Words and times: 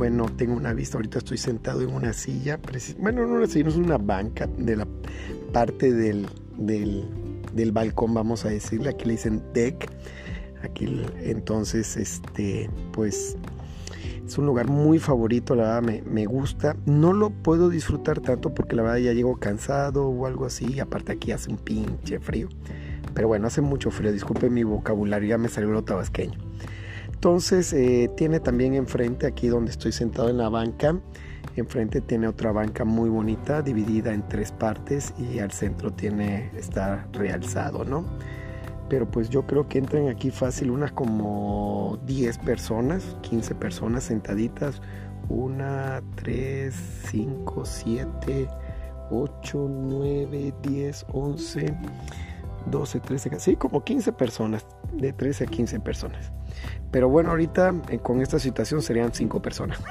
bueno, 0.00 0.30
tengo 0.34 0.54
una 0.54 0.72
vista, 0.72 0.96
ahorita 0.96 1.18
estoy 1.18 1.36
sentado 1.36 1.82
en 1.82 1.92
una 1.92 2.14
silla, 2.14 2.58
bueno, 2.98 3.26
no 3.26 3.34
una 3.34 3.46
silla, 3.46 3.64
no 3.64 3.70
es 3.70 3.76
una 3.76 3.98
banca 3.98 4.46
de 4.46 4.76
la 4.76 4.88
parte 5.52 5.92
del, 5.92 6.26
del, 6.56 7.04
del 7.52 7.70
balcón, 7.70 8.14
vamos 8.14 8.46
a 8.46 8.48
decirle, 8.48 8.88
aquí 8.88 9.04
le 9.04 9.12
dicen 9.12 9.42
deck, 9.52 9.90
aquí 10.62 11.02
entonces, 11.20 11.98
este, 11.98 12.70
pues 12.92 13.36
es 14.26 14.38
un 14.38 14.46
lugar 14.46 14.68
muy 14.68 14.98
favorito, 14.98 15.54
la 15.54 15.64
verdad 15.64 15.82
me, 15.82 16.00
me, 16.00 16.24
gusta. 16.24 16.76
No 16.86 17.12
lo 17.12 17.28
puedo 17.28 17.68
disfrutar 17.68 18.20
tanto 18.20 18.54
porque 18.54 18.76
la 18.76 18.82
verdad 18.82 18.98
ya 19.00 19.12
llego 19.12 19.38
cansado 19.38 20.06
o 20.06 20.24
algo 20.24 20.46
así. 20.46 20.80
Aparte 20.80 21.12
aquí 21.12 21.32
hace 21.32 21.50
un 21.50 21.58
pinche 21.58 22.20
frío. 22.20 22.48
Pero 23.12 23.28
bueno, 23.28 23.48
hace 23.48 23.60
mucho 23.60 23.90
frío. 23.90 24.12
Disculpe 24.12 24.48
mi 24.48 24.62
vocabulario, 24.62 25.28
ya 25.28 25.36
me 25.36 25.48
salió 25.48 25.72
lo 25.72 25.82
tabasqueño. 25.82 26.49
Entonces 27.20 27.74
eh, 27.74 28.10
tiene 28.16 28.40
también 28.40 28.72
enfrente, 28.72 29.26
aquí 29.26 29.48
donde 29.48 29.70
estoy 29.72 29.92
sentado 29.92 30.30
en 30.30 30.38
la 30.38 30.48
banca, 30.48 30.98
enfrente 31.54 32.00
tiene 32.00 32.26
otra 32.26 32.50
banca 32.50 32.86
muy 32.86 33.10
bonita, 33.10 33.60
dividida 33.60 34.14
en 34.14 34.26
tres 34.26 34.52
partes 34.52 35.12
y 35.18 35.38
al 35.38 35.50
centro 35.50 35.92
tiene, 35.92 36.50
está 36.56 37.06
realzado, 37.12 37.84
¿no? 37.84 38.06
pero 38.88 39.08
pues 39.08 39.28
yo 39.28 39.46
creo 39.46 39.68
que 39.68 39.76
entran 39.76 40.08
aquí 40.08 40.30
fácil 40.30 40.70
unas 40.70 40.92
como 40.92 41.98
10 42.06 42.38
personas, 42.38 43.18
15 43.20 43.54
personas 43.54 44.04
sentaditas, 44.04 44.80
una, 45.28 46.02
3, 46.16 46.74
5, 47.10 47.64
7, 47.66 48.48
8, 49.10 49.68
9, 49.70 50.54
10, 50.62 51.06
11, 51.12 51.74
12, 52.66 53.00
13, 53.00 53.40
sí, 53.40 53.56
como 53.56 53.84
15 53.84 54.12
personas, 54.12 54.66
de 54.92 55.12
13 55.12 55.44
a 55.44 55.46
15 55.46 55.80
personas. 55.80 56.32
Pero 56.90 57.08
bueno, 57.08 57.30
ahorita 57.30 57.74
eh, 57.88 57.98
con 57.98 58.20
esta 58.20 58.38
situación 58.38 58.82
serían 58.82 59.12
5 59.12 59.40
personas. 59.42 59.78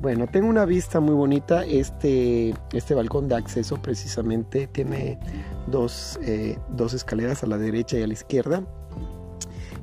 Bueno, 0.00 0.28
tengo 0.28 0.48
una 0.48 0.64
vista 0.64 1.00
muy 1.00 1.14
bonita. 1.14 1.64
Este, 1.64 2.54
este 2.72 2.94
balcón 2.94 3.26
de 3.28 3.34
acceso 3.34 3.82
precisamente 3.82 4.68
tiene 4.68 5.18
dos, 5.66 6.20
eh, 6.22 6.56
dos, 6.70 6.94
escaleras 6.94 7.42
a 7.42 7.48
la 7.48 7.58
derecha 7.58 7.98
y 7.98 8.02
a 8.02 8.06
la 8.06 8.12
izquierda. 8.12 8.62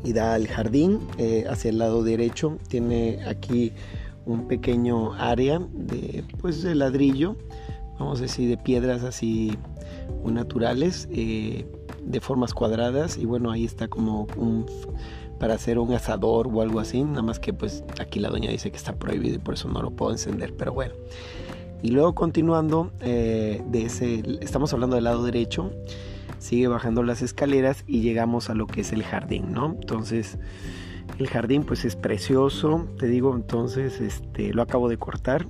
Y 0.06 0.14
da 0.14 0.36
al 0.36 0.48
jardín 0.48 1.00
eh, 1.18 1.46
hacia 1.50 1.70
el 1.70 1.80
lado 1.80 2.02
derecho. 2.02 2.58
Tiene 2.70 3.26
aquí 3.28 3.74
un 4.26 4.48
pequeño 4.48 5.14
área 5.16 5.60
de, 5.60 6.24
pues, 6.40 6.64
de 6.64 6.76
ladrillo, 6.76 7.36
vamos 8.00 8.20
a 8.20 8.24
decir, 8.24 8.48
de 8.48 8.58
piedras 8.58 9.04
así 9.04 9.58
muy 10.24 10.34
naturales, 10.34 11.08
eh, 11.12 11.66
de 12.04 12.20
formas 12.22 12.54
cuadradas. 12.54 13.18
Y 13.18 13.26
bueno, 13.26 13.52
ahí 13.52 13.66
está 13.66 13.88
como 13.88 14.28
un 14.38 14.66
para 15.40 15.56
hacer 15.56 15.80
un 15.80 15.94
asador 15.94 16.48
o 16.52 16.62
algo 16.62 16.80
así, 16.80 17.04
nada 17.04 17.22
más 17.22 17.40
que 17.40 17.54
pues 17.54 17.84
aquí 18.00 18.20
la 18.20 18.30
doña 18.30 18.50
dice 18.50 18.72
que 18.72 18.78
está 18.78 18.96
prohibido 18.96 19.36
y 19.36 19.40
por 19.40 19.56
eso 19.56 19.68
no 19.68 19.82
lo 19.82 19.92
puedo 19.92 20.12
encender, 20.12 20.56
pero 20.56 20.74
bueno. 20.74 20.94
Y 21.82 21.92
luego 21.92 22.16
continuando 22.16 22.92
eh, 23.02 23.62
de 23.68 23.86
ese, 23.86 24.24
estamos 24.42 24.74
hablando 24.74 24.96
del 24.96 25.04
lado 25.04 25.24
derecho, 25.24 25.72
sigue 26.40 26.68
bajando 26.68 27.04
las 27.04 27.22
escaleras 27.22 27.84
y 27.86 28.02
llegamos 28.02 28.50
a 28.50 28.56
lo 28.56 28.66
que 28.66 28.82
es 28.82 28.94
el 28.94 29.04
jardín, 29.04 29.52
¿no? 29.52 29.68
Entonces 29.68 30.38
el 31.20 31.28
jardín 31.28 31.64
pues 31.64 31.86
es 31.86 31.96
precioso, 31.96 32.88
te 32.98 33.08
digo, 33.08 33.36
entonces 33.36 34.02
este, 34.02 34.54
lo 34.54 34.62
acabo 34.62 34.90
de 34.90 34.98
cortar. 34.98 35.48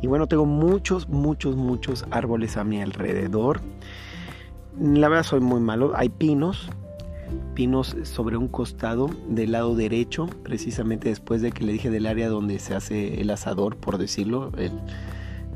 Y 0.00 0.06
bueno, 0.06 0.26
tengo 0.26 0.44
muchos, 0.44 1.08
muchos, 1.08 1.56
muchos 1.56 2.04
árboles 2.10 2.56
a 2.56 2.64
mi 2.64 2.80
alrededor. 2.80 3.60
La 4.78 5.08
verdad 5.08 5.24
soy 5.24 5.40
muy 5.40 5.60
malo. 5.60 5.92
Hay 5.94 6.08
pinos, 6.08 6.68
pinos 7.54 7.96
sobre 8.02 8.36
un 8.36 8.48
costado 8.48 9.08
del 9.28 9.52
lado 9.52 9.74
derecho, 9.76 10.26
precisamente 10.42 11.08
después 11.08 11.42
de 11.42 11.52
que 11.52 11.64
le 11.64 11.72
dije 11.72 11.90
del 11.90 12.06
área 12.06 12.28
donde 12.28 12.58
se 12.58 12.74
hace 12.74 13.20
el 13.20 13.30
asador, 13.30 13.76
por 13.76 13.98
decirlo. 13.98 14.50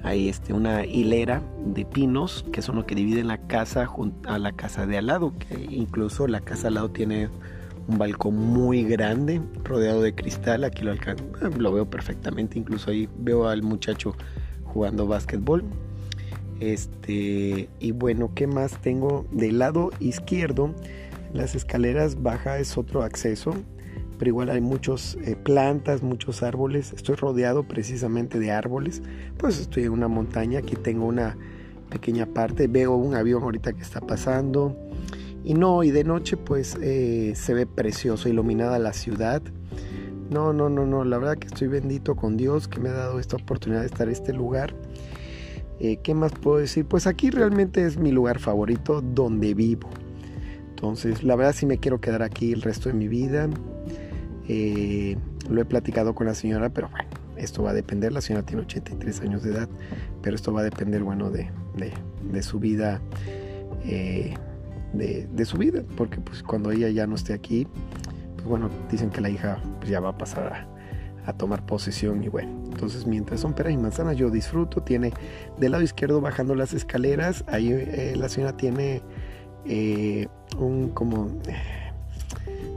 hay 0.03 0.29
este, 0.29 0.53
una 0.53 0.87
hilera 0.87 1.43
de 1.67 1.85
pinos 1.85 2.45
que 2.53 2.63
son 2.63 2.77
los 2.77 2.85
que 2.85 2.95
dividen 2.95 3.27
la 3.27 3.39
casa 3.39 3.89
a 4.27 4.39
la 4.39 4.53
casa 4.53 4.87
de 4.87 4.99
al 4.99 5.07
lado. 5.07 5.33
Que 5.39 5.67
incluso 5.71 6.27
la 6.27 6.41
casa 6.41 6.69
al 6.69 6.75
lado 6.75 6.91
tiene 6.91 7.29
un 7.89 7.99
balcón 7.99 8.37
muy 8.37 8.85
grande, 8.85 9.41
rodeado 9.65 10.03
de 10.03 10.15
cristal. 10.15 10.63
Aquí 10.65 10.85
lo, 10.85 10.95
lo 11.57 11.73
veo 11.73 11.91
perfectamente. 11.91 12.59
Incluso 12.59 12.91
ahí 12.91 13.09
veo 13.19 13.49
al 13.49 13.63
muchacho 13.63 14.15
jugando 14.65 15.07
básquetbol. 15.07 15.65
Este, 16.61 17.69
y 17.81 17.91
bueno, 17.93 18.33
¿qué 18.35 18.47
más 18.47 18.81
tengo? 18.81 19.27
Del 19.33 19.59
lado 19.59 19.91
izquierdo 20.01 20.75
las 21.33 21.55
escaleras 21.55 22.23
baja 22.23 22.59
es 22.59 22.79
otro 22.79 23.03
acceso, 23.03 23.55
pero 24.19 24.31
igual 24.31 24.49
hay 24.49 24.61
muchas 24.61 25.17
eh, 25.25 25.37
plantas, 25.37 26.03
muchos 26.03 26.43
árboles. 26.43 26.93
Estoy 26.93 27.17
rodeado 27.17 27.69
precisamente 27.69 28.39
de 28.39 28.51
árboles, 28.51 29.03
pues 29.37 29.61
estoy 29.61 29.85
en 29.85 29.93
una 29.93 30.09
montaña, 30.09 30.61
aquí 30.61 30.75
tengo 30.75 31.07
una 31.07 31.37
pequeña 31.91 32.27
parte, 32.27 32.67
veo 32.67 32.97
un 32.97 33.15
avión 33.15 33.43
ahorita 33.43 33.75
que 33.75 33.83
está 33.83 34.01
pasando. 34.01 34.77
Y 35.49 35.55
no, 35.55 35.83
y 35.83 35.91
de 35.91 36.05
noche 36.05 36.37
pues 36.37 36.77
eh, 36.83 37.33
se 37.35 37.55
ve 37.55 37.65
precioso, 37.65 38.29
iluminada 38.29 38.79
la 38.79 38.93
ciudad. 38.93 39.41
No, 40.29 40.53
no, 40.53 40.69
no, 40.69 40.85
no, 40.85 41.05
la 41.05 41.17
verdad 41.17 41.39
que 41.39 41.47
estoy 41.47 41.69
bendito 41.69 42.17
con 42.17 42.37
Dios 42.37 42.69
que 42.69 42.81
me 42.81 42.91
ha 42.91 42.93
dado 42.93 43.19
esta 43.19 43.37
oportunidad 43.37 43.81
de 43.81 43.87
estar 43.87 44.09
en 44.09 44.13
este 44.13 44.35
lugar. 44.35 44.75
Eh, 45.81 46.01
¿Qué 46.03 46.13
más 46.13 46.33
puedo 46.33 46.59
decir? 46.59 46.85
Pues 46.85 47.07
aquí 47.07 47.31
realmente 47.31 47.83
es 47.87 47.97
mi 47.97 48.13
lugar 48.13 48.41
favorito 48.41 49.01
donde 49.01 49.55
vivo. 49.55 49.89
Entonces, 50.69 51.25
la 51.25 51.35
verdad 51.35 51.55
sí 51.55 51.65
me 51.65 51.79
quiero 51.79 51.99
quedar 51.99 52.23
aquí 52.23 52.53
el 52.53 52.61
resto 52.61 52.91
de 52.91 52.95
mi 52.95 53.09
vida. 53.09 53.49
Eh, 54.49 55.17
lo 55.49 55.63
he 55.63 55.65
platicado 55.65 56.15
con 56.15 56.27
la 56.27 56.35
señora, 56.35 56.69
pero 56.69 56.91
bueno, 56.91 57.09
esto 57.39 57.63
va 57.63 57.71
a 57.71 57.75
depender. 57.75 58.13
La 58.13 58.21
señora 58.21 58.45
tiene 58.45 58.65
83 58.65 59.23
años 59.23 59.43
de 59.45 59.53
edad, 59.53 59.69
pero 60.21 60.37
esto 60.37 60.53
va 60.53 60.61
a 60.61 60.65
depender, 60.65 61.03
bueno, 61.03 61.31
de, 61.31 61.49
su 62.43 62.61
vida. 62.61 63.01
De, 64.93 65.45
su 65.45 65.59
vida, 65.59 65.83
porque 65.97 66.21
pues 66.21 66.43
cuando 66.43 66.71
ella 66.71 66.89
ya 66.89 67.07
no 67.07 67.15
esté 67.15 67.33
aquí, 67.33 67.67
pues 68.37 68.47
bueno, 68.47 68.71
dicen 68.91 69.11
que 69.11 69.21
la 69.21 69.31
hija 69.31 69.61
pues, 69.79 69.91
ya 69.91 70.01
va 70.01 70.11
a 70.11 70.19
pasar 70.19 70.67
a, 71.25 71.33
tomar 71.37 71.67
posesión 71.67 72.25
y 72.25 72.29
bueno, 72.29 72.49
entonces 72.73 73.07
mientras 73.07 73.41
son 73.41 73.53
peras 73.53 73.75
y 73.75 73.77
manzanas 73.77 74.17
yo 74.17 74.31
disfruto, 74.31 74.83
tiene 74.83 75.13
del 75.59 75.73
lado 75.73 75.85
izquierdo 75.85 76.23
bajando 76.23 76.55
las 76.55 76.73
escaleras, 76.73 77.45
ahí 77.49 77.71
eh, 77.71 78.15
la 78.17 78.31
señora 78.31 78.57
tiene 78.57 79.03
eh, 79.67 80.27
un 80.57 80.89
como 80.89 81.29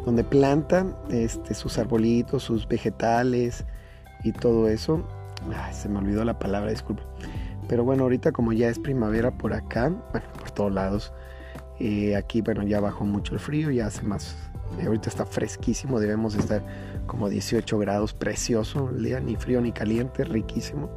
donde 0.06 0.24
plantan 0.26 0.96
este, 1.10 1.54
sus 1.54 1.78
arbolitos, 1.78 2.44
sus 2.44 2.68
vegetales 2.68 3.66
y 4.24 4.32
todo 4.32 4.68
eso. 4.68 5.08
se 5.72 5.90
me 5.90 6.00
olvidó 6.00 6.26
la 6.26 6.38
palabra, 6.38 6.72
disculpa. 6.72 7.04
Pero 7.68 7.84
bueno, 7.84 8.04
ahorita 8.04 8.32
como 8.32 8.52
ya 8.52 8.68
es 8.70 8.80
primavera 8.80 9.32
por 9.32 9.54
acá, 9.54 9.90
bueno, 10.12 10.28
por 10.38 10.52
todos 10.52 10.74
lados, 10.74 11.14
eh, 11.82 12.16
aquí 12.16 12.42
bueno, 12.42 12.64
ya 12.64 12.80
bajó 12.80 13.06
mucho 13.06 13.34
el 13.34 13.40
frío, 13.40 13.72
ya 13.72 13.88
hace 13.88 14.04
más, 14.04 14.36
eh, 14.80 14.86
ahorita 14.86 15.10
está 15.10 15.26
fresquísimo, 15.26 16.00
debemos 16.00 16.36
estar 16.36 16.64
como 17.08 17.28
18 17.28 17.80
grados, 17.80 18.14
precioso 18.14 18.92
el 18.96 19.04
día, 19.04 19.20
ni 19.20 19.36
frío 19.36 19.60
ni 19.62 19.72
caliente, 19.72 20.24
riquísimo. 20.24 20.90